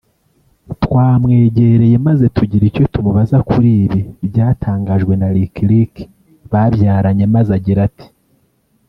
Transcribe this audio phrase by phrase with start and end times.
[0.83, 5.93] twamwegereye maze tugira icyo tumubaza kuri ibi byatangajwe na Lick Lick
[6.51, 8.07] babyaranye maze agira ati